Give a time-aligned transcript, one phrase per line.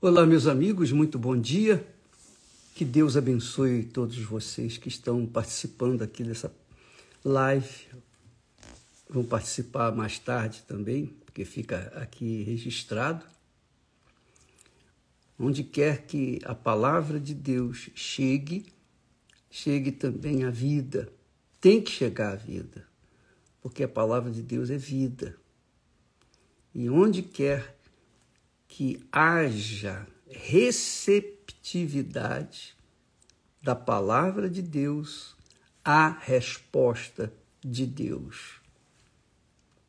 [0.00, 1.84] Olá, meus amigos, muito bom dia.
[2.72, 6.54] Que Deus abençoe todos vocês que estão participando aqui dessa
[7.24, 7.88] live.
[9.10, 13.26] Vão participar mais tarde também, porque fica aqui registrado.
[15.36, 18.66] Onde quer que a palavra de Deus chegue,
[19.50, 21.12] chegue também a vida.
[21.60, 22.86] Tem que chegar a vida,
[23.60, 25.36] porque a palavra de Deus é vida.
[26.72, 27.77] E onde quer
[28.68, 32.76] que haja receptividade
[33.62, 35.36] da palavra de Deus
[35.84, 37.32] à resposta
[37.64, 38.60] de Deus.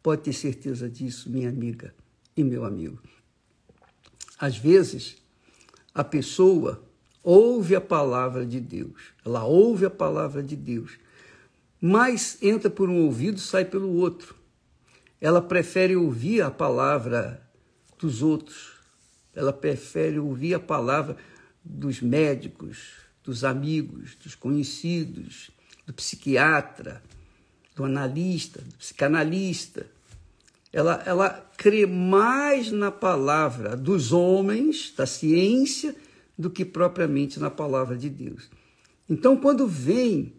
[0.01, 1.93] Pode ter certeza disso, minha amiga
[2.35, 2.99] e meu amigo.
[4.39, 5.17] Às vezes,
[5.93, 6.83] a pessoa
[7.21, 10.97] ouve a palavra de Deus, ela ouve a palavra de Deus,
[11.81, 14.35] mas entra por um ouvido e sai pelo outro.
[15.19, 17.48] Ela prefere ouvir a palavra
[17.99, 18.71] dos outros.
[19.35, 21.17] Ela prefere ouvir a palavra
[21.63, 25.51] dos médicos, dos amigos, dos conhecidos,
[25.85, 27.03] do psiquiatra,
[27.75, 29.85] do analista, do psicanalista.
[30.71, 35.95] Ela, ela crê mais na palavra dos homens, da ciência,
[36.37, 38.49] do que propriamente na palavra de Deus.
[39.09, 40.33] Então, quando vem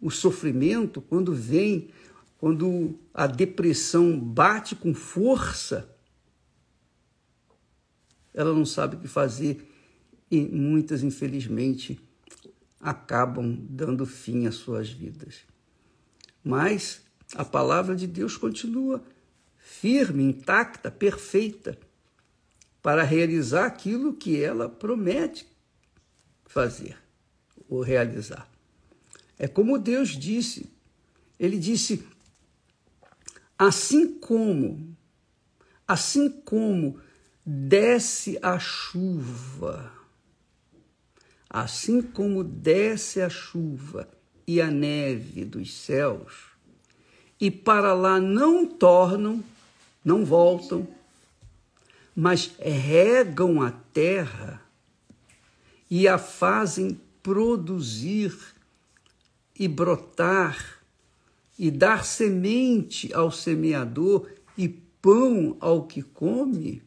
[0.00, 1.88] o sofrimento, quando vem,
[2.38, 5.95] quando a depressão bate com força,
[8.36, 9.66] ela não sabe o que fazer
[10.30, 11.98] e muitas, infelizmente,
[12.78, 15.44] acabam dando fim às suas vidas.
[16.44, 17.00] Mas
[17.34, 19.02] a palavra de Deus continua
[19.56, 21.78] firme, intacta, perfeita,
[22.82, 25.46] para realizar aquilo que ela promete
[26.44, 26.96] fazer
[27.68, 28.48] ou realizar.
[29.38, 30.70] É como Deus disse,
[31.38, 32.06] ele disse:
[33.58, 34.96] assim como,
[35.88, 37.00] assim como
[37.48, 39.92] desce a chuva,
[41.48, 44.08] assim como desce a chuva
[44.44, 46.46] e a neve dos céus,
[47.40, 49.44] e para lá não tornam,
[50.04, 50.88] não voltam,
[52.16, 54.60] mas regam a terra
[55.88, 58.36] e a fazem produzir
[59.56, 60.80] e brotar
[61.56, 66.82] e dar semente ao semeador e pão ao que come,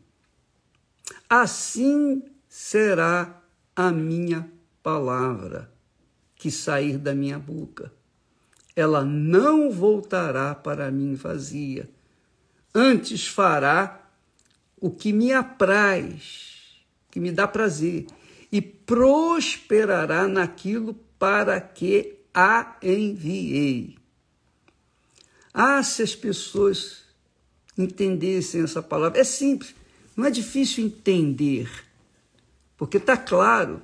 [1.29, 3.39] Assim será
[3.75, 4.49] a minha
[4.81, 5.71] palavra
[6.35, 7.93] que sair da minha boca.
[8.75, 11.87] Ela não voltará para mim vazia.
[12.73, 14.09] Antes fará
[14.79, 16.81] o que me apraz,
[17.11, 18.07] que me dá prazer,
[18.51, 23.97] e prosperará naquilo para que a enviei.
[25.53, 27.03] Ah, se as pessoas
[27.77, 29.19] entendessem essa palavra.
[29.19, 29.75] É simples.
[30.19, 31.71] Não é difícil entender,
[32.75, 33.81] porque está claro,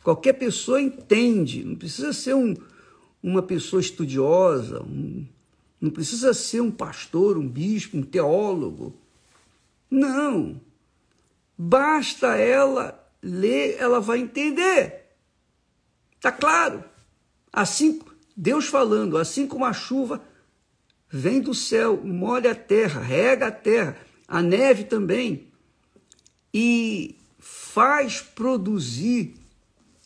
[0.00, 2.54] qualquer pessoa entende, não precisa ser um,
[3.20, 5.26] uma pessoa estudiosa, um,
[5.80, 8.94] não precisa ser um pastor, um bispo, um teólogo.
[9.90, 10.60] Não.
[11.58, 15.06] Basta ela ler, ela vai entender.
[16.14, 16.84] Está claro.
[17.52, 18.00] Assim,
[18.36, 20.22] Deus falando, assim como a chuva
[21.10, 23.96] vem do céu, molha a terra, rega a terra,
[24.28, 25.50] a neve também
[26.52, 29.34] e faz produzir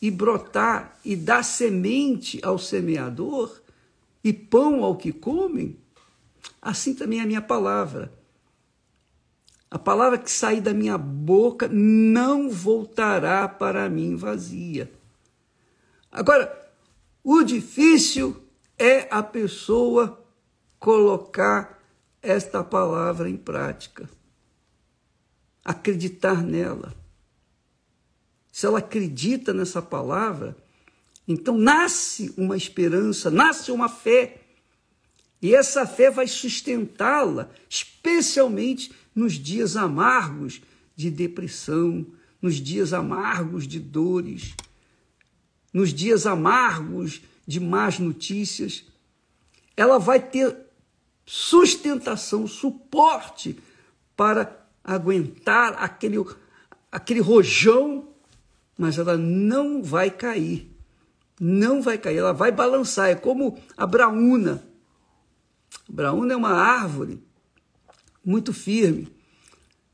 [0.00, 3.60] e brotar e dá semente ao semeador
[4.22, 5.76] e pão ao que comem,
[6.60, 8.12] assim também é a minha palavra.
[9.70, 14.90] A palavra que sair da minha boca não voltará para mim vazia.
[16.10, 16.70] Agora,
[17.22, 18.36] o difícil
[18.78, 20.24] é a pessoa
[20.78, 21.82] colocar
[22.22, 24.08] esta palavra em prática
[25.66, 26.94] acreditar nela.
[28.53, 30.56] Se ela acredita nessa palavra,
[31.27, 34.43] então nasce uma esperança, nasce uma fé.
[35.43, 40.62] E essa fé vai sustentá-la, especialmente nos dias amargos
[40.94, 42.06] de depressão,
[42.41, 44.55] nos dias amargos de dores,
[45.73, 48.85] nos dias amargos de más notícias.
[49.76, 50.56] Ela vai ter
[51.26, 53.58] sustentação, suporte
[54.17, 56.25] para aguentar aquele,
[56.93, 58.09] aquele rojão,
[58.79, 60.71] mas ela não vai cair.
[61.41, 63.11] Não vai cair, ela vai balançar.
[63.11, 64.65] É como a braúna.
[65.88, 67.21] A braúna é uma árvore
[68.25, 69.12] muito firme.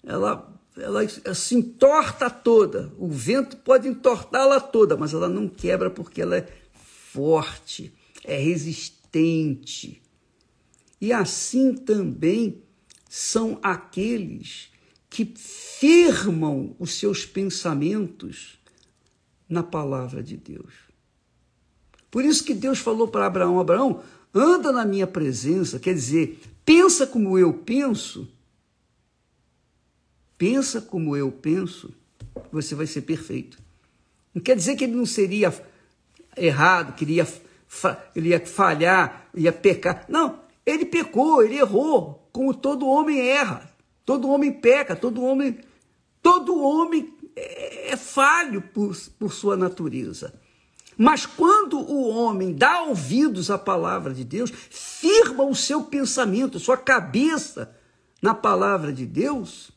[0.05, 2.93] Ela, ela se entorta toda.
[2.99, 7.93] O vento pode entortá-la toda, mas ela não quebra porque ela é forte,
[8.25, 10.03] é resistente.
[11.00, 12.62] E assim também
[13.09, 14.71] são aqueles
[15.12, 18.59] que firmam os seus pensamentos
[19.47, 20.73] na palavra de Deus.
[22.11, 27.06] Por isso que Deus falou para Abraão: Abraão, anda na minha presença, quer dizer, pensa
[27.06, 28.26] como eu penso.
[30.38, 31.94] Pensa como eu penso,
[32.50, 33.58] você vai ser perfeito.
[34.35, 35.53] Não quer dizer que ele não seria
[36.35, 37.29] errado, que ele ia,
[38.17, 40.06] ele ia falhar, ia pecar.
[40.08, 43.71] Não, ele pecou, ele errou, como todo homem erra.
[44.04, 45.58] Todo homem peca, todo homem,
[46.20, 50.34] todo homem é, é falho por, por sua natureza.
[50.96, 56.76] Mas quando o homem dá ouvidos à palavra de Deus, firma o seu pensamento, sua
[56.76, 57.75] cabeça
[58.20, 59.72] na palavra de Deus,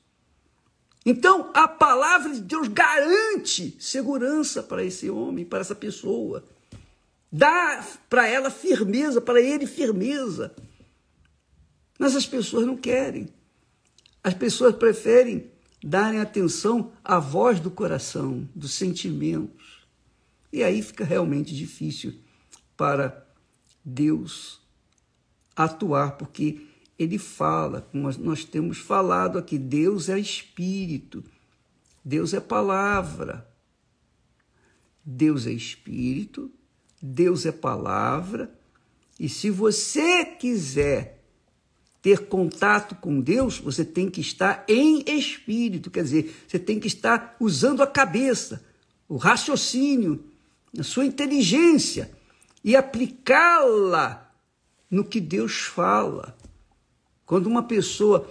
[1.06, 6.44] então a palavra de Deus garante segurança para esse homem, para essa pessoa.
[7.32, 10.56] Dá para ela firmeza, para ele firmeza.
[12.00, 13.30] Mas as pessoas não querem.
[14.26, 15.52] As pessoas preferem
[15.84, 19.86] darem atenção à voz do coração, dos sentimentos.
[20.52, 22.16] E aí fica realmente difícil
[22.76, 23.24] para
[23.86, 24.60] Deus
[25.56, 26.66] atuar, porque
[26.98, 31.24] ele fala, como nós temos falado aqui, Deus é espírito,
[32.04, 33.48] Deus é palavra.
[35.06, 36.52] Deus é espírito,
[37.00, 38.52] Deus é palavra,
[39.20, 41.15] e se você quiser
[42.06, 46.86] ter contato com Deus, você tem que estar em espírito, quer dizer, você tem que
[46.86, 48.64] estar usando a cabeça,
[49.10, 50.24] o raciocínio,
[50.78, 52.12] a sua inteligência
[52.64, 54.32] e aplicá-la
[54.88, 56.38] no que Deus fala.
[57.26, 58.30] Quando uma pessoa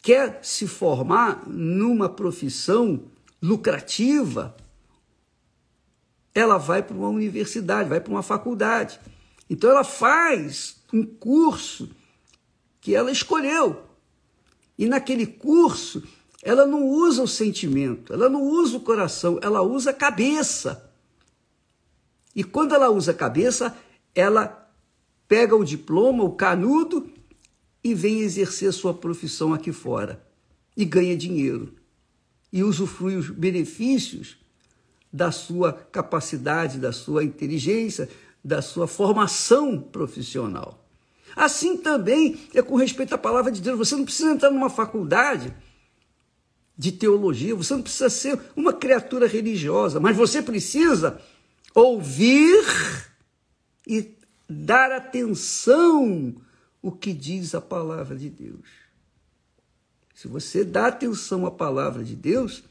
[0.00, 3.06] quer se formar numa profissão
[3.42, 4.56] lucrativa,
[6.32, 9.00] ela vai para uma universidade, vai para uma faculdade.
[9.50, 11.90] Então ela faz um curso
[12.80, 13.84] que ela escolheu.
[14.78, 16.02] E naquele curso,
[16.42, 20.90] ela não usa o sentimento, ela não usa o coração, ela usa a cabeça.
[22.34, 23.76] E quando ela usa a cabeça,
[24.14, 24.70] ela
[25.28, 27.10] pega o diploma, o canudo
[27.84, 30.24] e vem exercer sua profissão aqui fora.
[30.76, 31.74] E ganha dinheiro.
[32.52, 34.38] E usufrui os benefícios
[35.12, 38.08] da sua capacidade, da sua inteligência,
[38.42, 40.89] da sua formação profissional.
[41.36, 43.78] Assim também é com respeito à palavra de Deus.
[43.78, 45.54] Você não precisa entrar numa faculdade
[46.76, 51.20] de teologia, você não precisa ser uma criatura religiosa, mas você precisa
[51.74, 52.64] ouvir
[53.86, 54.14] e
[54.48, 56.34] dar atenção
[56.80, 58.64] o que diz a palavra de Deus.
[60.14, 62.62] Se você dá atenção à palavra de Deus,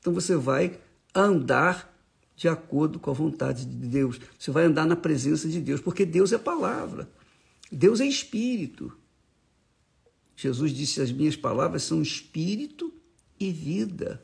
[0.00, 0.78] então você vai
[1.14, 1.94] andar
[2.36, 4.18] de acordo com a vontade de Deus.
[4.38, 7.08] Você vai andar na presença de Deus, porque Deus é palavra.
[7.70, 8.92] Deus é espírito.
[10.36, 12.92] Jesus disse: As minhas palavras são espírito
[13.38, 14.20] e vida.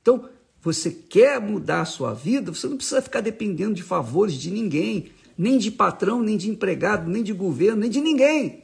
[0.00, 0.28] Então,
[0.60, 5.10] você quer mudar a sua vida, você não precisa ficar dependendo de favores de ninguém,
[5.36, 8.62] nem de patrão, nem de empregado, nem de governo, nem de ninguém.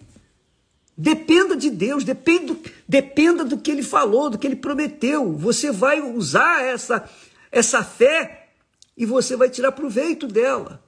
[0.96, 2.56] Dependa de Deus, dependa,
[2.88, 5.32] dependa do que ele falou, do que ele prometeu.
[5.36, 7.08] Você vai usar essa,
[7.50, 8.48] essa fé
[8.96, 10.82] e você vai tirar proveito dela.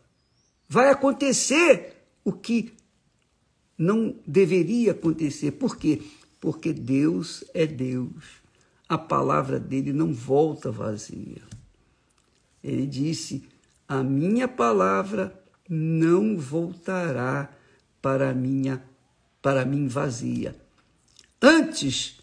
[0.66, 2.72] Vai acontecer o que
[3.76, 5.52] não deveria acontecer.
[5.52, 6.02] Por quê?
[6.40, 8.24] Porque Deus é Deus.
[8.88, 11.42] A palavra dele não volta vazia.
[12.62, 13.44] Ele disse:
[13.86, 15.38] A minha palavra
[15.68, 17.52] não voltará
[18.00, 18.82] para minha
[19.40, 20.56] para mim vazia.
[21.40, 22.18] Antes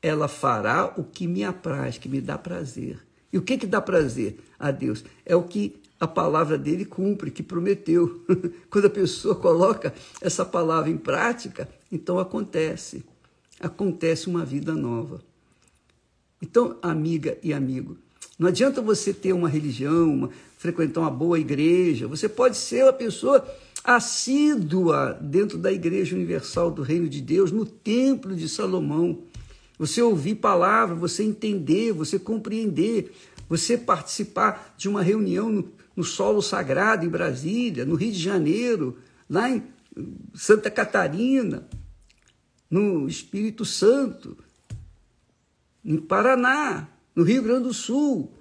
[0.00, 3.04] ela fará o que me apraz, que me dá prazer.
[3.32, 5.04] E o que que dá prazer a Deus?
[5.26, 8.24] É o que a palavra dele cumpre, que prometeu.
[8.70, 13.04] Quando a pessoa coloca essa palavra em prática, então acontece.
[13.60, 15.20] Acontece uma vida nova.
[16.40, 17.96] Então, amiga e amigo,
[18.38, 22.06] não adianta você ter uma religião, uma, frequentar uma boa igreja.
[22.06, 23.44] Você pode ser uma pessoa
[23.82, 29.18] assídua dentro da Igreja Universal do Reino de Deus, no Templo de Salomão.
[29.78, 33.12] Você ouvir palavra, você entender, você compreender,
[33.48, 38.98] você participar de uma reunião no, no solo sagrado em Brasília, no Rio de Janeiro,
[39.28, 39.62] lá em
[40.34, 41.68] Santa Catarina,
[42.70, 44.36] no Espírito Santo,
[45.84, 48.32] em Paraná, no Rio Grande do Sul,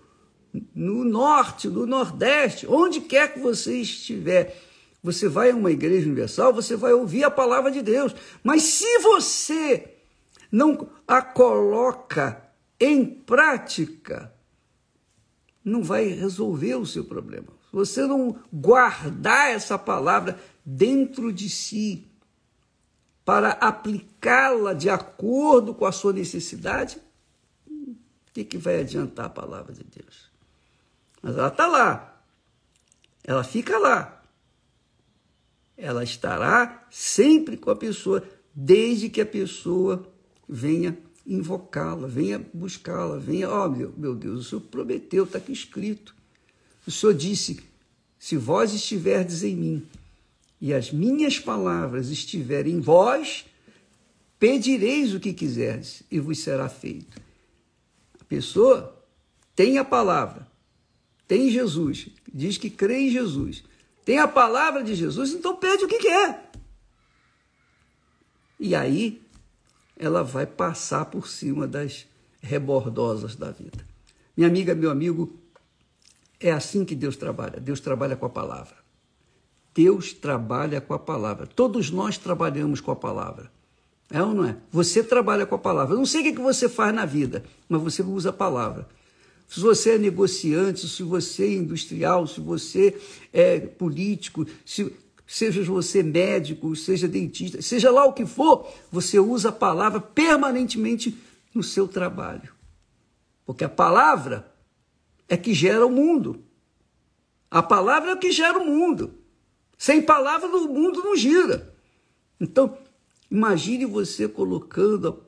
[0.74, 4.62] no norte, no nordeste, onde quer que você estiver.
[5.04, 8.14] Você vai a uma igreja universal, você vai ouvir a palavra de Deus.
[8.44, 9.96] Mas se você
[10.52, 12.42] não a coloca
[12.80, 14.34] em prática,
[15.68, 17.48] não vai resolver o seu problema.
[17.66, 22.08] Se você não guardar essa palavra dentro de si,
[23.26, 26.98] para aplicá-la de acordo com a sua necessidade,
[27.70, 27.98] o
[28.34, 30.32] que, que vai adiantar a palavra de Deus?
[31.22, 32.24] Mas ela está lá,
[33.24, 34.24] ela fica lá.
[35.76, 38.24] Ela estará sempre com a pessoa,
[38.56, 40.08] desde que a pessoa
[40.48, 40.98] venha
[41.28, 46.16] invocá-la, venha buscá-la, venha, ó oh, meu, meu Deus, o Senhor prometeu, está aqui escrito.
[46.88, 47.60] O Senhor disse:
[48.18, 49.88] se vós estiverdes em mim
[50.60, 53.46] e as minhas palavras estiverem em vós,
[54.40, 57.22] pedireis o que quiserdes e vos será feito.
[58.20, 58.96] A pessoa
[59.56, 60.48] tem a palavra,
[61.28, 63.64] tem Jesus, diz que crê em Jesus,
[64.06, 66.52] tem a palavra de Jesus, então pede o que quer.
[68.60, 69.22] E aí
[70.00, 72.08] ela vai passar por cima das
[72.42, 73.86] rebordosas da vida.
[74.36, 75.34] Minha amiga, meu amigo,
[76.40, 77.60] é assim que Deus trabalha.
[77.60, 78.76] Deus trabalha com a palavra.
[79.74, 81.48] Deus trabalha com a palavra.
[81.48, 83.52] Todos nós trabalhamos com a palavra.
[84.10, 84.58] É ou não é?
[84.72, 85.94] Você trabalha com a palavra.
[85.94, 88.88] Eu não sei o que você faz na vida, mas você usa a palavra.
[89.48, 93.00] Se você é negociante, se você é industrial, se você
[93.32, 94.94] é político, se,
[95.28, 101.18] seja você médico, seja dentista, seja lá o que for, você usa a palavra permanentemente
[101.54, 102.54] no seu trabalho.
[103.46, 104.50] Porque a palavra
[105.28, 106.42] é que gera o mundo.
[107.52, 109.14] A palavra é que gera o mundo.
[109.78, 111.74] Sem palavra, o mundo não gira.
[112.40, 112.78] Então,
[113.30, 115.24] imagine você colocando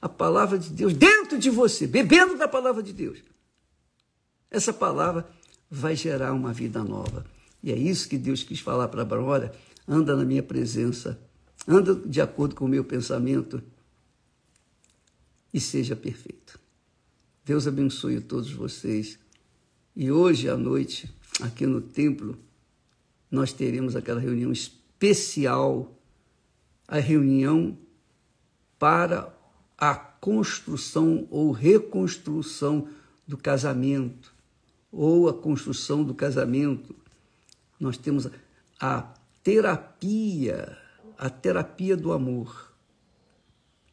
[0.00, 3.18] a, a palavra de Deus dentro de você, bebendo da palavra de Deus.
[4.50, 5.28] Essa palavra
[5.70, 7.24] vai gerar uma vida nova.
[7.62, 9.52] E é isso que Deus quis falar para olha,
[9.86, 11.20] anda na minha presença,
[11.66, 13.62] anda de acordo com o meu pensamento
[15.52, 16.58] e seja perfeito.
[17.44, 19.18] Deus abençoe todos vocês.
[19.94, 22.38] E hoje à noite, aqui no templo,
[23.30, 25.98] nós teremos aquela reunião especial,
[26.86, 27.76] a reunião
[28.78, 29.34] para
[29.76, 32.88] a construção ou reconstrução
[33.26, 34.32] do casamento,
[34.90, 36.94] ou a construção do casamento.
[37.82, 38.28] Nós temos
[38.80, 39.02] a
[39.42, 40.78] terapia,
[41.18, 42.72] a terapia do amor,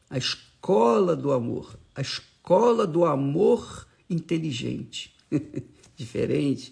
[0.08, 5.12] a escola do amor, a escola do amor inteligente.
[6.00, 6.72] diferente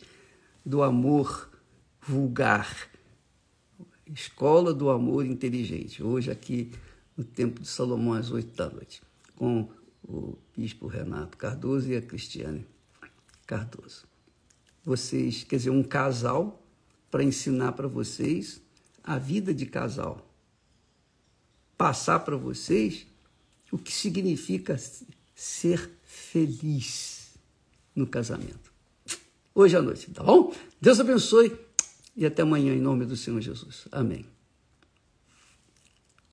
[0.63, 1.49] do amor
[1.99, 2.87] vulgar.
[4.05, 6.03] Escola do amor inteligente.
[6.03, 6.71] Hoje, aqui
[7.17, 9.01] no Templo de Salomão, às oito da noite,
[9.35, 9.67] com
[10.07, 12.63] o bispo Renato Cardoso e a Cristiane
[13.47, 14.05] Cardoso.
[14.85, 16.63] Vocês, quer dizer, um casal
[17.17, 18.61] para ensinar para vocês
[19.03, 20.31] a vida de casal.
[21.75, 23.07] Passar para vocês
[23.71, 24.77] o que significa
[25.33, 27.31] ser feliz
[27.95, 28.71] no casamento
[29.55, 30.53] hoje à noite, tá bom?
[30.79, 31.57] Deus abençoe
[32.15, 33.87] e até amanhã, em nome do Senhor Jesus.
[33.91, 34.36] Amém.